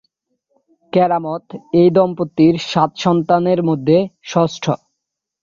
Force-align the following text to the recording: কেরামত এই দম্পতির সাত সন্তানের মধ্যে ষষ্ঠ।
কেরামত 0.93 1.45
এই 1.73 1.89
দম্পতির 1.95 2.55
সাত 2.71 2.91
সন্তানের 2.97 3.59
মধ্যে 3.63 3.97
ষষ্ঠ। 4.23 4.65